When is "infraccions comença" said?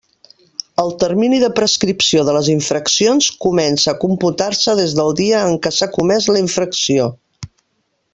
2.53-3.91